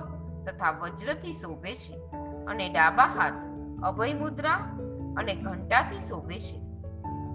[0.47, 1.97] તથા વજ્રથી શોભે છે.
[2.47, 3.33] અને ડાબા હાથ
[3.83, 4.80] અભય મુદ્રા
[5.17, 6.59] અને ઘંટાથી શોભે છે.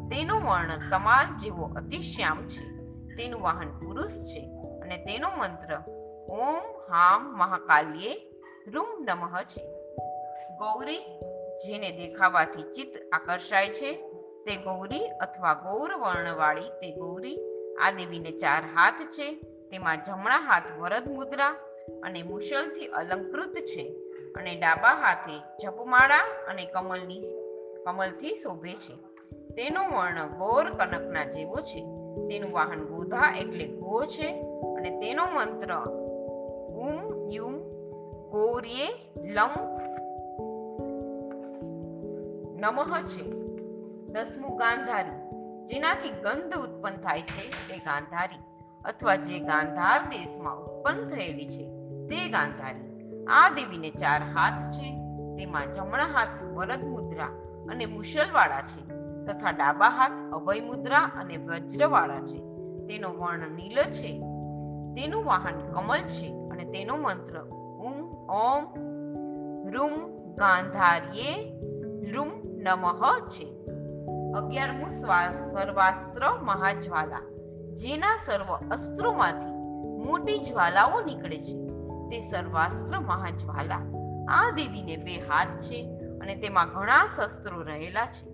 [0.10, 2.76] તેનું વર્ણ સમાન જેવો અતિશ્યામ છે.
[3.18, 4.50] તેનું વાહન પુરુષ છે
[4.82, 5.76] અને તેનો મંત્ર
[6.30, 8.32] ઓમ હામ મહાકાલ્યે
[8.68, 9.64] રૂમ નમઃ છે.
[10.58, 11.00] ગૌરી
[11.66, 13.94] જેને દેખાવાથી ચિત્ત આકર્ષાય છે,
[14.46, 17.40] તે ગૌરી અથવા ગૌર વર્ણવાળી તે ગૌરી
[17.82, 19.34] આ દેવીને ચાર હાથ છે,
[19.72, 21.50] તેમાં જમણા હાથ વરદ મુદ્રા
[22.04, 23.96] અને મુશલથી અલંકૃત છે
[24.38, 27.45] અને ડાબા હાથે જપમાળા અને કમલની
[27.86, 28.95] કમલથી શોભે છે.
[29.48, 31.80] તેનો વર્ણ ગોર કનકના જેવો છે.
[32.28, 34.41] તેનું વાહન ગોધા એટલે ગો છે
[34.78, 35.76] અને તેનો મંત્ર
[36.78, 37.58] ઉમ, યુમ,
[38.30, 38.88] ગૌરીએ,
[39.34, 39.52] લમ,
[42.60, 43.24] નમઃ છે.
[44.08, 45.26] દસમું ગાંધારી.
[45.65, 48.41] જેનાથી ગંધ ઉત્પન્ન થાય છે તે ગાંધારી
[48.86, 51.67] અથવા જે ગાંધાર દેશમાં ઉત્પન્ન થયેલી છે
[52.08, 52.86] તે ગાંધારી.
[53.26, 54.91] આ દેવીને ચાર હાથ છે.
[55.38, 62.21] તેમાં જમણા હાથ, વરદ મુદ્રા અને મુશલવાળા છે તથા ડાબા હાથ અભય મુદ્રા અને વજ્રવાળા
[62.21, 62.38] છે.
[62.88, 64.21] તેનો વર્ણ નીલ છે.
[64.95, 67.93] તેનું વાહન કમલ છે અને તેનો મંત્ર ઉમ,
[68.30, 68.63] ઓમ,
[69.69, 69.91] રૂમ,
[70.36, 71.62] ગાંધાર્યે,
[72.12, 73.65] રૂમ, નમઃ છે.
[74.36, 77.19] અગિયારમું સર્વાસ્ત્ર મહાજ્વાલા,
[77.73, 79.56] જેના સર્વ અસ્ત્રોમાંથી
[80.06, 81.67] મોટી જ્વાલાઓ નીકળે છે.
[82.10, 83.82] તે સર્વાસ્ત્ર મહાજ્વાલા.
[84.30, 85.95] આ દેવીને બે હાથ છે.
[86.26, 88.30] અને તેમાં ઘણા શસ્ત્રો રહેલા છે.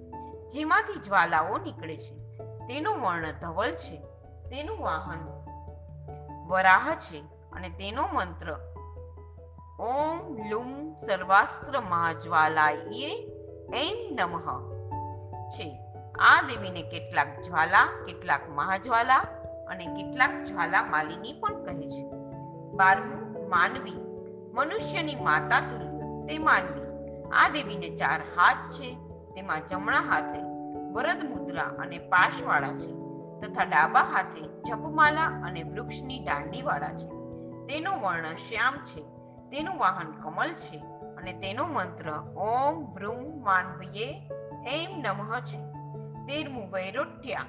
[0.49, 2.37] જેમાંથી જ્વાલાઓ નીકળે છે.
[2.37, 3.97] તેનું વર્ણ ધવલ છે.
[4.49, 5.27] તેનું વાહન
[6.47, 7.23] વરાહ છે
[7.53, 8.51] અને તેનો મંત્ર
[9.79, 13.31] ઓમ લુમ સર્વાસ્ત્ર મહાજ્વાલાયે
[13.73, 14.73] એમ નમઃ
[15.49, 15.79] છે.
[16.19, 19.17] આ દેવીને કેટલાક જ્વાલા, કેટલાક મહાજ્વાલા
[19.67, 22.03] અને કેટલાક જ્વાલા માલિની પણ કહે છે.
[22.73, 23.95] બારમું, માનવી,
[24.53, 26.90] મનુષ્યની માતા તુલ્ય, તે માનવી.
[27.33, 28.95] આ દેવીને ચાર હાથ છે,
[29.35, 30.41] તેમાં જમણા હાથે
[30.91, 32.91] વરદ મુદ્રા અને પાશવાળા છે,
[33.41, 37.07] તથા ડાબા હાથે જપમાલા અને વૃક્ષની દાંડીવાળા છે.
[37.67, 39.01] તેનો વર્ણ શ્યામ છે,
[39.49, 40.77] તેનું વાહન કમલ છે
[41.17, 44.29] અને તેનો મંત્ર ઓમ ભ્રૂમ માનવીએ
[44.67, 45.59] એમ નમઃ છે.
[46.27, 47.45] તેરમું વૈરોઠ્યા,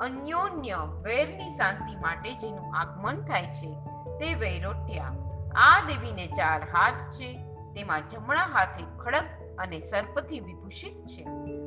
[0.00, 3.74] અન્યોન્ય વૈરની શાંતિ માટે જેનું આગમન થાય છે,
[4.18, 5.12] તે વૈરોઠ્યા.
[5.54, 7.45] આ દેવીને ચાર હાથ છે
[7.76, 9.24] તેમાં જમણા હાથે ખડક
[9.58, 11.22] અને સર્પથી વિભૂષિત છે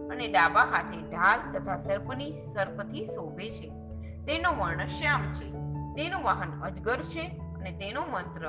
[0.09, 3.69] અને ડાબા હાથે ઢાલ તથા સર્પની સર્પથી શોભે છે.
[4.25, 5.51] તેનો વર્ણ શ્યામ છે.
[5.95, 8.47] તેનું વાહન અજગર છે અને તેનો મંત્ર,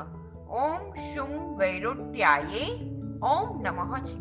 [0.49, 2.91] ઓમ શુમ વૈરોટ્યાયે
[3.23, 4.19] ઓમ નમઃ છે.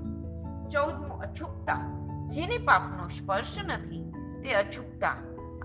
[0.69, 5.09] ચૌદમું, અછુકતા જેને પાપનો સ્પર્શ નથી, તે અછુકતા.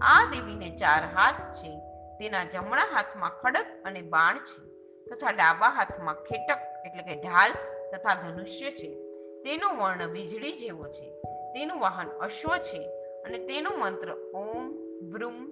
[0.00, 1.78] આ દેવીને ચાર હાથ છે.
[2.18, 4.73] તેના જમણા હાથમાં ખડક અને બાણ છે.
[5.10, 7.52] તથા ડાબા હાથમાં ખેટક એટલે કે ઢાલ
[7.92, 8.94] તથા ધનુષ્ય છે.
[9.42, 11.10] તેનો વર્ણ વીજળી જેવો છે.
[11.24, 12.88] તેનું વાહન અશ્વ છે
[13.22, 14.74] અને તેનો મંત્ર ઓમ
[15.10, 15.46] વૃમ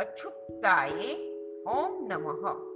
[0.00, 1.32] અછુતાએ
[1.66, 2.72] ઓમ નમઃ.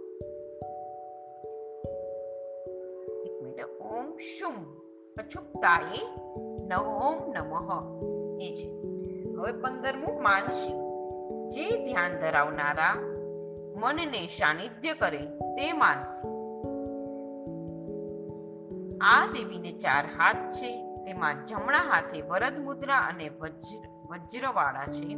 [3.42, 4.54] મિનિટ, ઓમ શુમ
[5.16, 6.06] અછુપતાએ
[6.68, 7.70] નવોમ નમઃ.
[8.42, 8.70] એ છે.
[9.36, 10.86] હવે પંદરમું માનસિક
[11.48, 13.15] જે ધ્યાન ધરાવનારા
[13.76, 16.28] મનને સાનિધ્ય કરે તે માનસી.
[19.00, 25.14] આ દેવીને ચાર હાથ છે, તેમાં જમણા હાથે વરદ મુદ્રા અને વજ્ર, વજ્રવાળા છે.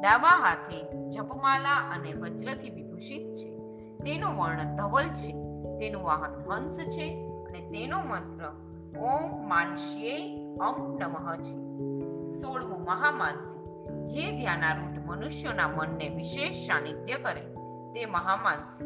[0.00, 3.58] ડાબા હાથે જપમાલા અને વજ્રથી વિભૂષિત છે.
[3.98, 5.32] તેનો વર્ણ ધવલ છે,
[5.78, 8.44] તેનું વાહન હંસ છે અને તેનો મંત્ર
[8.98, 11.54] ઓમ માનસ્યે અમ નમઃ છે.
[12.40, 13.66] સોળમું મહામાનસી,
[14.06, 17.55] જે ધ્યાનારૂઢ મનુષ્યોના મનને વિશેષ સાનિધ્ય કરે.
[17.96, 18.80] તે મહામાંસ.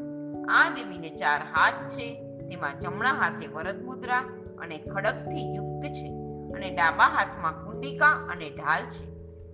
[0.48, 4.18] આ દેવીને ચાર હાથ છે, તેમાં જમણા હાથે વરદ મુદ્રા
[4.58, 6.08] અને ખડકથી યુક્ત છે
[6.54, 9.04] અને ડાબા હાથમાં કુંડિકા અને ઢાલ છે.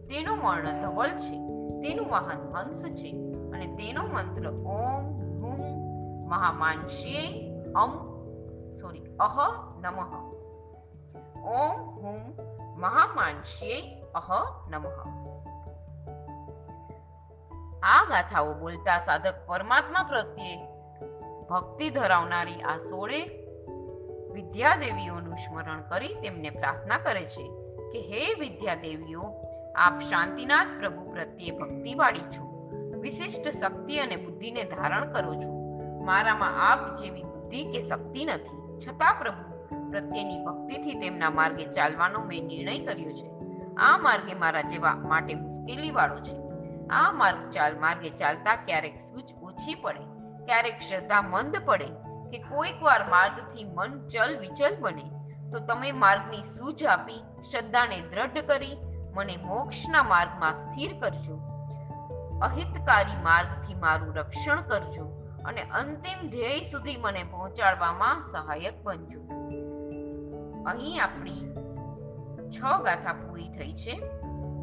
[0.07, 1.39] તેનું વર્ણ ધવલ છે,
[1.81, 3.11] તેનું વાહન હંસ છે
[3.53, 5.05] અને તેનો મંત્ર ઓમ
[5.43, 5.59] હું
[6.29, 7.91] મહામાનસ્યે અમ
[8.77, 9.37] સોરી અહ,
[9.81, 10.33] નમઃ.
[11.43, 12.37] ઓમ હુમ
[12.81, 14.31] મહામાનસ્યે અહ,
[14.71, 15.26] નમઃ.
[17.87, 20.57] આ ગાથાઓ બોલતા સાધક પરમાત્મા પ્રત્યે
[21.51, 23.21] ભક્તિ ધરાવનારી આ સોળે
[24.33, 27.45] વિદ્યાદેવીઓનું સ્મરણ કરી તેમને પ્રાર્થના કરે છે
[27.93, 29.21] કે હે વિદ્યાદેવીઓ,
[29.77, 32.71] આપ શાંતિનાથ પ્રભુ પ્રત્યે ભક્તિવાળી છો,
[33.01, 35.51] વિશિષ્ટ શક્તિ અને બુદ્ધિને ધારણ કરો છો.
[36.05, 42.47] મારામાં આપ જેવી બુદ્ધિ કે શક્તિ નથી, છતાં પ્રભુ પ્રત્યેની ભક્તિથી તેમના માર્ગે ચાલવાનો મેં
[42.47, 43.31] નિર્ણય કર્યો છે.
[43.75, 46.46] આ માર્ગે મારા જેવા માટે મુશ્કેલી વાળો છે.
[46.91, 50.01] આ માર્ગ ચાલ માર્ગે ચાલતા ક્યારેક સૂચ ઓછી પડે,
[50.45, 51.87] ક્યારેક શ્રદ્ધા મંદ પડે
[52.31, 55.11] કે કોઈક વાર માર્ગથી મન ચલ વિચલ બને.
[55.53, 58.77] તો તમે માર્ગની સૂઝ આપી, શ્રદ્ધાને દ્રઢ કરી,
[59.15, 61.41] મને મોક્ષના માર્ગમાં સ્થિર કરજો.
[62.43, 65.05] અહિતકારી માર્ગથી મારું રક્ષણ કરજો
[65.45, 69.21] અને અંતિમ ધ્યેય સુધી મને પહોંચાડવામાં સહાયક બનજો.
[70.67, 71.55] અહીં આપણી
[72.51, 74.16] છ ગાથા પૂરી થઈ છે.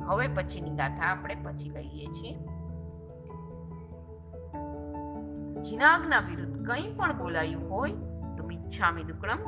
[0.08, 2.38] હવે પછીની ગાથા આપણે પછી લઈએ છીએ.
[5.62, 7.92] જીનાગના વિરુદ્ધ કંઈ પણ બોલાયું હોય
[8.38, 9.39] તો મિચ્છામી દુક્કડમ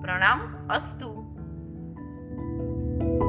[0.00, 1.28] પ્રણામ અસ્તુ.
[3.00, 3.27] thank you